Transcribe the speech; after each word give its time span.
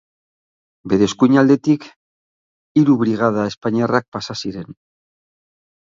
Bere 0.93 1.05
eskuinaldetik 1.09 1.85
hiru 2.83 2.95
brigada 3.03 3.47
espainiarrak 3.53 4.09
pasa 4.19 4.41
ziren. 4.45 4.73